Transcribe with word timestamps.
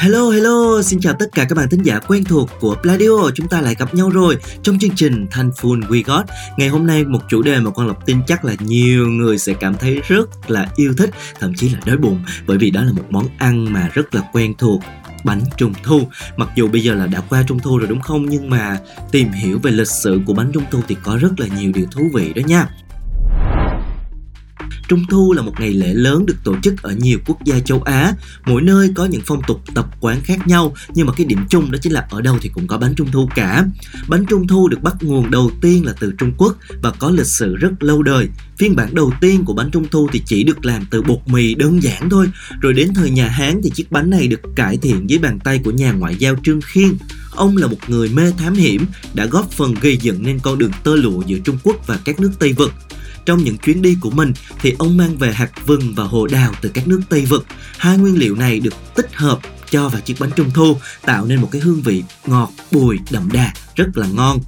Hello 0.00 0.30
hello, 0.30 0.82
xin 0.82 1.00
chào 1.00 1.14
tất 1.18 1.26
cả 1.32 1.46
các 1.48 1.54
bạn 1.54 1.68
thính 1.68 1.82
giả 1.82 1.98
quen 1.98 2.24
thuộc 2.24 2.50
của 2.60 2.76
Pladio. 2.82 3.30
Chúng 3.34 3.48
ta 3.48 3.60
lại 3.60 3.74
gặp 3.78 3.94
nhau 3.94 4.10
rồi 4.10 4.36
trong 4.62 4.78
chương 4.78 4.94
trình 4.96 5.26
Thankful 5.30 5.80
We 5.82 6.02
Got. 6.06 6.26
Ngày 6.56 6.68
hôm 6.68 6.86
nay 6.86 7.04
một 7.04 7.18
chủ 7.28 7.42
đề 7.42 7.60
mà 7.60 7.70
con 7.70 7.86
Lộc 7.86 8.06
tin 8.06 8.18
chắc 8.26 8.44
là 8.44 8.54
nhiều 8.60 9.08
người 9.08 9.38
sẽ 9.38 9.54
cảm 9.54 9.74
thấy 9.74 10.00
rất 10.08 10.50
là 10.50 10.66
yêu 10.76 10.94
thích 10.98 11.10
Thậm 11.40 11.54
chí 11.54 11.68
là 11.68 11.80
đói 11.86 11.96
bụng 11.96 12.20
Bởi 12.46 12.58
vì 12.58 12.70
đó 12.70 12.84
là 12.84 12.92
một 12.92 13.04
món 13.10 13.26
ăn 13.38 13.72
mà 13.72 13.90
rất 13.94 14.14
là 14.14 14.22
quen 14.32 14.54
thuộc 14.58 14.80
bánh 15.24 15.40
trung 15.56 15.72
thu. 15.82 16.08
Mặc 16.36 16.48
dù 16.54 16.68
bây 16.68 16.82
giờ 16.82 16.94
là 16.94 17.06
đã 17.06 17.20
qua 17.28 17.44
trung 17.46 17.58
thu 17.58 17.78
rồi 17.78 17.88
đúng 17.88 18.00
không? 18.00 18.26
Nhưng 18.26 18.50
mà 18.50 18.78
tìm 19.10 19.28
hiểu 19.30 19.58
về 19.62 19.70
lịch 19.70 19.88
sử 19.88 20.20
của 20.26 20.34
bánh 20.34 20.50
trung 20.52 20.64
thu 20.70 20.80
thì 20.88 20.96
có 21.02 21.16
rất 21.16 21.40
là 21.40 21.46
nhiều 21.58 21.72
điều 21.74 21.86
thú 21.90 22.10
vị 22.14 22.32
đó 22.32 22.42
nha. 22.46 22.68
Trung 24.90 25.04
thu 25.10 25.32
là 25.32 25.42
một 25.42 25.52
ngày 25.60 25.72
lễ 25.72 25.94
lớn 25.94 26.26
được 26.26 26.36
tổ 26.44 26.54
chức 26.62 26.82
ở 26.82 26.92
nhiều 26.92 27.18
quốc 27.26 27.44
gia 27.44 27.60
châu 27.60 27.82
Á. 27.82 28.12
Mỗi 28.46 28.62
nơi 28.62 28.92
có 28.94 29.04
những 29.04 29.20
phong 29.26 29.42
tục 29.46 29.60
tập 29.74 29.86
quán 30.00 30.20
khác 30.24 30.48
nhau, 30.48 30.74
nhưng 30.94 31.06
mà 31.06 31.12
cái 31.12 31.26
điểm 31.26 31.38
chung 31.48 31.70
đó 31.70 31.78
chính 31.82 31.92
là 31.92 32.06
ở 32.10 32.20
đâu 32.20 32.38
thì 32.40 32.48
cũng 32.48 32.66
có 32.66 32.78
bánh 32.78 32.94
trung 32.94 33.08
thu 33.12 33.28
cả. 33.34 33.64
Bánh 34.08 34.26
trung 34.26 34.46
thu 34.46 34.68
được 34.68 34.82
bắt 34.82 34.94
nguồn 35.00 35.30
đầu 35.30 35.50
tiên 35.60 35.86
là 35.86 35.92
từ 36.00 36.12
Trung 36.18 36.32
Quốc 36.36 36.56
và 36.82 36.90
có 36.90 37.10
lịch 37.10 37.26
sử 37.26 37.56
rất 37.56 37.82
lâu 37.82 38.02
đời. 38.02 38.28
Phiên 38.58 38.76
bản 38.76 38.94
đầu 38.94 39.12
tiên 39.20 39.44
của 39.44 39.52
bánh 39.52 39.70
trung 39.70 39.86
thu 39.90 40.08
thì 40.12 40.22
chỉ 40.26 40.44
được 40.44 40.64
làm 40.64 40.84
từ 40.90 41.02
bột 41.02 41.18
mì 41.26 41.54
đơn 41.54 41.82
giản 41.82 42.10
thôi. 42.10 42.26
Rồi 42.60 42.72
đến 42.72 42.94
thời 42.94 43.10
nhà 43.10 43.28
Hán 43.28 43.60
thì 43.64 43.70
chiếc 43.70 43.92
bánh 43.92 44.10
này 44.10 44.26
được 44.26 44.40
cải 44.56 44.76
thiện 44.76 45.10
dưới 45.10 45.18
bàn 45.18 45.38
tay 45.44 45.60
của 45.64 45.70
nhà 45.70 45.92
ngoại 45.92 46.16
giao 46.18 46.34
Trương 46.42 46.60
Khiên. 46.60 46.96
Ông 47.30 47.56
là 47.56 47.66
một 47.66 47.78
người 47.88 48.08
mê 48.08 48.32
thám 48.38 48.54
hiểm, 48.54 48.86
đã 49.14 49.26
góp 49.26 49.50
phần 49.50 49.74
gây 49.80 49.96
dựng 49.96 50.22
nên 50.22 50.38
con 50.38 50.58
đường 50.58 50.72
tơ 50.84 50.96
lụa 50.96 51.22
giữa 51.26 51.38
Trung 51.44 51.58
Quốc 51.62 51.86
và 51.86 51.98
các 52.04 52.20
nước 52.20 52.30
Tây 52.38 52.52
Vực. 52.52 52.72
Trong 53.26 53.44
những 53.44 53.58
chuyến 53.58 53.82
đi 53.82 53.96
của 54.00 54.10
mình 54.10 54.32
thì 54.60 54.74
ông 54.78 54.96
mang 54.96 55.18
về 55.18 55.32
hạt 55.32 55.50
vừng 55.66 55.94
và 55.94 56.04
hồ 56.04 56.26
đào 56.26 56.54
từ 56.62 56.68
các 56.68 56.88
nước 56.88 57.00
Tây 57.08 57.24
Vực. 57.26 57.46
Hai 57.78 57.98
nguyên 57.98 58.18
liệu 58.18 58.34
này 58.34 58.60
được 58.60 58.74
tích 58.94 59.08
hợp 59.14 59.40
cho 59.70 59.88
vào 59.88 60.00
chiếc 60.00 60.20
bánh 60.20 60.30
trung 60.36 60.50
thu 60.54 60.76
tạo 61.02 61.24
nên 61.24 61.40
một 61.40 61.48
cái 61.52 61.60
hương 61.60 61.82
vị 61.82 62.02
ngọt, 62.26 62.50
bùi, 62.72 62.98
đậm 63.10 63.28
đà, 63.32 63.52
rất 63.76 63.96
là 63.96 64.06
ngon. 64.06 64.38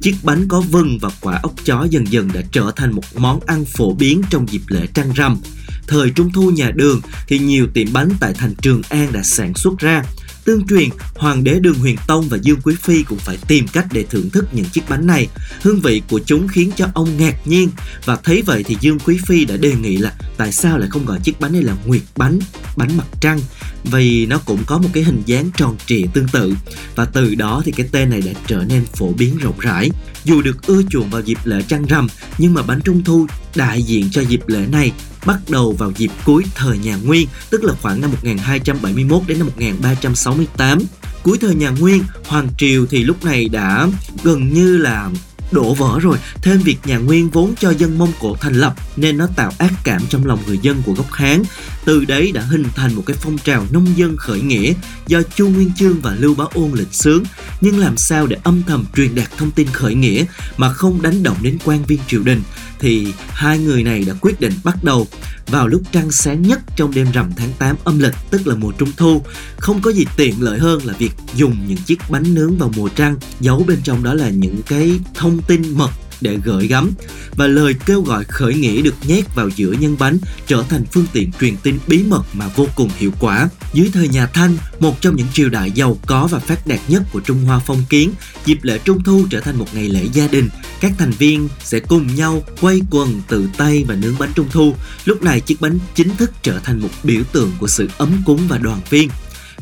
Chiếc 0.00 0.14
bánh 0.22 0.48
có 0.48 0.60
vừng 0.60 0.98
và 0.98 1.10
quả 1.20 1.40
ốc 1.42 1.54
chó 1.64 1.86
dần 1.90 2.12
dần 2.12 2.28
đã 2.34 2.40
trở 2.52 2.72
thành 2.76 2.92
một 2.92 3.02
món 3.16 3.40
ăn 3.46 3.64
phổ 3.64 3.94
biến 3.94 4.22
trong 4.30 4.48
dịp 4.48 4.62
lễ 4.66 4.86
trăng 4.94 5.12
rằm. 5.12 5.38
Thời 5.86 6.10
trung 6.10 6.30
thu 6.32 6.50
nhà 6.50 6.70
đường 6.74 7.00
thì 7.28 7.38
nhiều 7.38 7.66
tiệm 7.74 7.92
bánh 7.92 8.10
tại 8.20 8.34
thành 8.34 8.54
Trường 8.54 8.82
An 8.88 9.12
đã 9.12 9.22
sản 9.22 9.54
xuất 9.54 9.78
ra 9.78 10.04
Tương 10.44 10.66
truyền, 10.66 10.88
Hoàng 11.14 11.44
đế 11.44 11.60
Đường 11.60 11.78
Huyền 11.78 11.96
Tông 12.06 12.28
và 12.28 12.38
Dương 12.42 12.60
Quý 12.64 12.74
Phi 12.74 13.02
cũng 13.02 13.18
phải 13.18 13.38
tìm 13.48 13.66
cách 13.72 13.86
để 13.92 14.04
thưởng 14.10 14.30
thức 14.30 14.44
những 14.52 14.64
chiếc 14.64 14.88
bánh 14.88 15.06
này. 15.06 15.28
Hương 15.62 15.80
vị 15.80 16.02
của 16.10 16.20
chúng 16.26 16.48
khiến 16.48 16.70
cho 16.76 16.86
ông 16.94 17.16
ngạc 17.16 17.46
nhiên 17.46 17.70
và 18.04 18.16
thấy 18.16 18.42
vậy 18.46 18.64
thì 18.66 18.76
Dương 18.80 18.98
Quý 18.98 19.18
Phi 19.26 19.44
đã 19.44 19.56
đề 19.56 19.74
nghị 19.74 19.96
là 19.96 20.12
tại 20.36 20.52
sao 20.52 20.78
lại 20.78 20.88
không 20.90 21.04
gọi 21.04 21.18
chiếc 21.24 21.40
bánh 21.40 21.52
này 21.52 21.62
là 21.62 21.76
nguyệt 21.86 22.02
bánh, 22.16 22.38
bánh 22.76 22.96
mặt 22.96 23.06
trăng 23.20 23.40
vì 23.84 24.26
nó 24.26 24.38
cũng 24.44 24.64
có 24.66 24.78
một 24.78 24.88
cái 24.92 25.02
hình 25.02 25.22
dáng 25.26 25.50
tròn 25.56 25.76
trịa 25.86 26.02
tương 26.14 26.28
tự 26.28 26.54
và 26.94 27.04
từ 27.04 27.34
đó 27.34 27.62
thì 27.64 27.72
cái 27.72 27.88
tên 27.92 28.10
này 28.10 28.20
đã 28.20 28.32
trở 28.46 28.64
nên 28.68 28.84
phổ 28.84 29.12
biến 29.12 29.36
rộng 29.38 29.58
rãi. 29.58 29.90
Dù 30.24 30.42
được 30.42 30.66
ưa 30.66 30.82
chuộng 30.90 31.10
vào 31.10 31.20
dịp 31.20 31.38
lễ 31.44 31.62
trăng 31.68 31.86
rằm 31.86 32.06
nhưng 32.38 32.54
mà 32.54 32.62
bánh 32.62 32.80
trung 32.84 33.04
thu 33.04 33.26
đại 33.54 33.82
diện 33.82 34.08
cho 34.10 34.22
dịp 34.22 34.40
lễ 34.46 34.66
này 34.72 34.92
bắt 35.26 35.38
đầu 35.48 35.72
vào 35.72 35.92
dịp 35.96 36.10
cuối 36.24 36.44
thời 36.54 36.78
nhà 36.78 36.96
Nguyên, 36.96 37.28
tức 37.50 37.64
là 37.64 37.74
khoảng 37.82 38.00
năm 38.00 38.10
1271 38.10 39.22
đến 39.26 39.38
năm 39.38 39.46
1368. 39.46 40.78
Cuối 41.22 41.38
thời 41.40 41.54
nhà 41.54 41.70
Nguyên, 41.70 42.02
Hoàng 42.26 42.48
Triều 42.58 42.86
thì 42.86 43.04
lúc 43.04 43.24
này 43.24 43.48
đã 43.48 43.88
gần 44.24 44.52
như 44.52 44.76
là 44.76 45.10
đổ 45.52 45.74
vỡ 45.74 45.98
rồi. 46.00 46.18
Thêm 46.42 46.58
việc 46.58 46.78
nhà 46.84 46.98
nguyên 46.98 47.30
vốn 47.30 47.54
cho 47.60 47.70
dân 47.70 47.98
mông 47.98 48.12
cổ 48.20 48.36
thành 48.40 48.54
lập 48.54 48.74
nên 48.96 49.18
nó 49.18 49.26
tạo 49.36 49.52
ác 49.58 49.72
cảm 49.84 50.02
trong 50.08 50.26
lòng 50.26 50.38
người 50.46 50.58
dân 50.62 50.82
của 50.86 50.92
gốc 50.92 51.12
hán. 51.12 51.42
Từ 51.84 52.04
đấy 52.04 52.32
đã 52.32 52.42
hình 52.42 52.64
thành 52.74 52.94
một 52.94 53.02
cái 53.06 53.16
phong 53.20 53.38
trào 53.38 53.66
nông 53.70 53.86
dân 53.96 54.16
khởi 54.16 54.40
nghĩa 54.40 54.72
do 55.06 55.22
chu 55.36 55.48
nguyên 55.48 55.70
chương 55.76 56.00
và 56.00 56.14
lưu 56.18 56.34
bá 56.34 56.44
ôn 56.54 56.70
lịch 56.72 56.94
sướng. 56.94 57.24
Nhưng 57.60 57.78
làm 57.78 57.96
sao 57.96 58.26
để 58.26 58.36
âm 58.42 58.62
thầm 58.66 58.84
truyền 58.96 59.14
đạt 59.14 59.36
thông 59.36 59.50
tin 59.50 59.66
khởi 59.66 59.94
nghĩa 59.94 60.24
mà 60.56 60.72
không 60.72 61.02
đánh 61.02 61.22
động 61.22 61.36
đến 61.42 61.58
quan 61.64 61.84
viên 61.84 61.98
triều 62.08 62.22
đình? 62.22 62.42
Thì 62.78 63.12
hai 63.28 63.58
người 63.58 63.82
này 63.82 64.04
đã 64.04 64.14
quyết 64.20 64.40
định 64.40 64.52
bắt 64.64 64.84
đầu 64.84 65.08
vào 65.46 65.68
lúc 65.68 65.82
trăng 65.92 66.12
sáng 66.12 66.42
nhất 66.42 66.60
trong 66.76 66.94
đêm 66.94 67.06
rằm 67.12 67.30
tháng 67.36 67.52
8 67.58 67.76
âm 67.84 67.98
lịch, 67.98 68.14
tức 68.30 68.46
là 68.46 68.54
mùa 68.54 68.72
trung 68.72 68.90
thu. 68.96 69.22
Không 69.56 69.80
có 69.82 69.92
gì 69.92 70.04
tiện 70.16 70.42
lợi 70.42 70.58
hơn 70.58 70.86
là 70.86 70.94
việc 70.98 71.12
dùng 71.34 71.56
những 71.68 71.78
chiếc 71.78 71.98
bánh 72.10 72.34
nướng 72.34 72.58
vào 72.58 72.72
mùa 72.76 72.88
trăng. 72.88 73.16
Giấu 73.40 73.64
bên 73.68 73.78
trong 73.84 74.02
đó 74.02 74.14
là 74.14 74.28
những 74.28 74.60
cái 74.66 75.00
thông 75.14 75.41
tin 75.46 75.78
mật 75.78 75.90
để 76.22 76.38
gửi 76.44 76.66
gắm 76.66 76.92
và 77.36 77.46
lời 77.46 77.74
kêu 77.86 78.02
gọi 78.02 78.24
khởi 78.24 78.54
nghĩa 78.54 78.82
được 78.82 78.94
nhét 79.06 79.34
vào 79.34 79.48
giữa 79.48 79.72
nhân 79.72 79.96
bánh 79.98 80.18
trở 80.46 80.64
thành 80.68 80.84
phương 80.92 81.06
tiện 81.12 81.30
truyền 81.40 81.56
tin 81.56 81.78
bí 81.86 82.02
mật 82.02 82.22
mà 82.32 82.48
vô 82.48 82.66
cùng 82.74 82.90
hiệu 82.98 83.12
quả. 83.20 83.48
Dưới 83.72 83.90
thời 83.92 84.08
nhà 84.08 84.26
Thanh, 84.26 84.56
một 84.80 85.00
trong 85.00 85.16
những 85.16 85.26
triều 85.32 85.48
đại 85.48 85.70
giàu 85.70 85.98
có 86.06 86.26
và 86.26 86.38
phát 86.38 86.66
đạt 86.66 86.80
nhất 86.88 87.02
của 87.12 87.20
Trung 87.20 87.44
Hoa 87.44 87.58
phong 87.66 87.82
kiến, 87.88 88.12
dịp 88.44 88.58
lễ 88.62 88.78
Trung 88.84 89.02
Thu 89.02 89.26
trở 89.30 89.40
thành 89.40 89.58
một 89.58 89.66
ngày 89.74 89.88
lễ 89.88 90.08
gia 90.12 90.26
đình. 90.28 90.48
Các 90.80 90.92
thành 90.98 91.10
viên 91.10 91.48
sẽ 91.64 91.80
cùng 91.80 92.14
nhau 92.14 92.42
quay 92.60 92.80
quần 92.90 93.22
tự 93.28 93.48
tay 93.58 93.84
và 93.88 93.94
nướng 93.94 94.18
bánh 94.18 94.30
Trung 94.34 94.46
Thu. 94.50 94.74
Lúc 95.04 95.22
này 95.22 95.40
chiếc 95.40 95.60
bánh 95.60 95.78
chính 95.94 96.16
thức 96.16 96.30
trở 96.42 96.58
thành 96.58 96.80
một 96.80 96.90
biểu 97.02 97.22
tượng 97.32 97.50
của 97.58 97.68
sự 97.68 97.88
ấm 97.98 98.22
cúng 98.26 98.40
và 98.48 98.58
đoàn 98.58 98.80
viên 98.90 99.08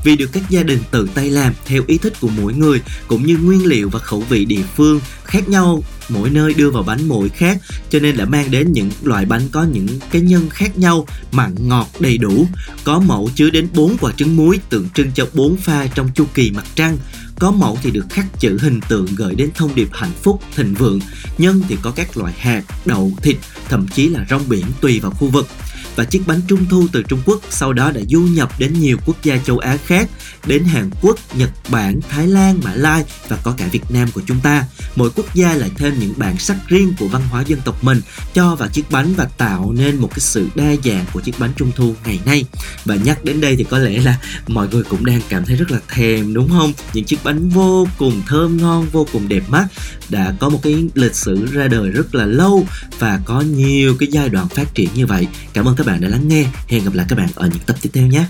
vì 0.05 0.17
được 0.17 0.33
các 0.33 0.51
gia 0.51 0.63
đình 0.63 0.79
tự 0.91 1.09
tay 1.15 1.31
làm 1.31 1.55
theo 1.65 1.83
ý 1.87 1.99
thích 1.99 2.13
của 2.21 2.29
mỗi 2.29 2.55
người, 2.55 2.81
cũng 3.07 3.27
như 3.27 3.37
nguyên 3.37 3.67
liệu 3.67 3.89
và 3.89 3.99
khẩu 3.99 4.21
vị 4.21 4.45
địa 4.45 4.63
phương 4.77 5.01
khác 5.25 5.49
nhau 5.49 5.83
mỗi 6.09 6.31
nơi 6.31 6.55
đưa 6.55 6.71
vào 6.71 6.83
bánh 6.83 7.09
mỗi 7.09 7.29
khác, 7.29 7.59
cho 7.91 7.99
nên 7.99 8.17
đã 8.17 8.25
mang 8.25 8.51
đến 8.51 8.73
những 8.73 8.91
loại 9.03 9.25
bánh 9.25 9.49
có 9.53 9.65
những 9.65 9.87
cái 10.11 10.23
nhân 10.23 10.49
khác 10.51 10.79
nhau, 10.79 11.07
mặn, 11.33 11.55
ngọt, 11.69 11.89
đầy 12.01 12.19
đủ. 12.19 12.47
Có 12.85 13.01
mẫu 13.01 13.31
chứa 13.35 13.51
đến 13.51 13.69
4 13.75 13.97
quả 14.01 14.13
trứng 14.17 14.37
muối 14.37 14.61
tượng 14.71 14.89
trưng 14.95 15.13
cho 15.15 15.27
bốn 15.35 15.57
pha 15.57 15.87
trong 15.87 16.11
chu 16.15 16.27
kỳ 16.35 16.51
mặt 16.51 16.65
trăng. 16.75 16.99
Có 17.39 17.51
mẫu 17.51 17.79
thì 17.83 17.91
được 17.91 18.07
khắc 18.11 18.41
chữ 18.41 18.59
hình 18.61 18.81
tượng 18.89 19.07
gợi 19.17 19.35
đến 19.35 19.51
thông 19.55 19.75
điệp 19.75 19.89
hạnh 19.93 20.13
phúc, 20.23 20.41
thịnh 20.57 20.75
vượng. 20.75 21.01
Nhân 21.39 21.63
thì 21.69 21.77
có 21.83 21.91
các 21.91 22.17
loại 22.17 22.35
hạt, 22.39 22.63
đậu, 22.85 23.13
thịt, 23.23 23.37
thậm 23.69 23.87
chí 23.95 24.09
là 24.09 24.27
rong 24.31 24.49
biển 24.49 24.67
tùy 24.81 25.01
vào 25.01 25.11
khu 25.11 25.29
vực 25.29 25.47
và 25.97 26.05
chiếc 26.05 26.27
bánh 26.27 26.41
trung 26.49 26.65
thu 26.71 26.87
từ 26.93 27.03
Trung 27.03 27.21
Quốc 27.25 27.41
sau 27.51 27.73
đó 27.73 27.91
đã 27.91 28.01
du 28.09 28.21
nhập 28.21 28.59
đến 28.59 28.73
nhiều 28.73 28.97
quốc 29.07 29.17
gia 29.23 29.39
châu 29.39 29.59
Á 29.59 29.77
khác, 29.87 30.11
đến 30.47 30.65
Hàn 30.65 30.91
Quốc, 31.01 31.19
Nhật 31.35 31.51
Bản, 31.69 32.01
Thái 32.11 32.27
Lan, 32.27 32.61
Mã 32.65 32.75
Lai 32.75 33.05
và 33.29 33.37
có 33.43 33.55
cả 33.57 33.69
Việt 33.73 33.91
Nam 33.91 34.09
của 34.15 34.21
chúng 34.27 34.41
ta. 34.41 34.65
Mỗi 34.97 35.11
quốc 35.17 35.35
gia 35.35 35.55
lại 35.55 35.71
thêm 35.77 35.99
những 35.99 36.13
bản 36.17 36.39
sắc 36.39 36.57
riêng 36.69 36.95
của 36.99 37.09
văn 37.09 37.23
hóa 37.31 37.43
dân 37.47 37.61
tộc 37.65 37.85
mình 37.85 38.01
cho 38.35 38.55
vào 38.55 38.69
chiếc 38.69 38.91
bánh 38.91 39.15
và 39.17 39.25
tạo 39.25 39.73
nên 39.73 39.97
một 39.97 40.09
cái 40.11 40.21
sự 40.21 40.49
đa 40.55 40.75
dạng 40.85 41.05
của 41.13 41.21
chiếc 41.21 41.39
bánh 41.39 41.53
trung 41.57 41.73
thu 41.77 41.95
ngày 42.05 42.21
nay. 42.25 42.45
Và 42.85 42.95
nhắc 42.95 43.25
đến 43.25 43.41
đây 43.41 43.57
thì 43.57 43.65
có 43.65 43.79
lẽ 43.79 44.01
là 44.01 44.21
mọi 44.47 44.69
người 44.69 44.83
cũng 44.83 45.05
đang 45.05 45.21
cảm 45.29 45.45
thấy 45.45 45.57
rất 45.57 45.71
là 45.71 45.79
thèm 45.89 46.35
đúng 46.35 46.49
không? 46.49 46.73
Những 46.93 47.05
chiếc 47.05 47.25
bánh 47.25 47.49
vô 47.49 47.87
cùng 47.99 48.23
thơm 48.27 48.57
ngon, 48.57 48.87
vô 48.93 49.07
cùng 49.13 49.29
đẹp 49.29 49.43
mắt 49.49 49.67
đã 50.09 50.35
có 50.41 50.49
một 50.49 50.61
cái 50.63 50.85
lịch 50.95 51.15
sử 51.15 51.47
ra 51.53 51.69
đời 51.69 51.91
rất 51.91 52.15
là 52.15 52.27
lâu 52.27 52.67
và 52.99 53.21
có 53.25 53.41
nhiều 53.41 53.97
cái 53.99 54.09
giai 54.13 54.29
đoạn 54.29 54.49
phát 54.49 54.75
triển 54.75 54.89
như 54.95 55.07
vậy. 55.07 55.27
Cảm 55.53 55.65
ơn 55.65 55.77
các 55.81 55.87
bạn 55.87 56.01
đã 56.01 56.09
lắng 56.09 56.29
nghe. 56.29 56.45
Hẹn 56.69 56.85
gặp 56.85 56.95
lại 56.95 57.07
các 57.09 57.17
bạn 57.17 57.29
ở 57.35 57.47
những 57.47 57.63
tập 57.67 57.77
tiếp 57.83 57.91
theo 57.95 58.07
nhé. 58.07 58.25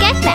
Các 0.00 0.16
bạn 0.24 0.33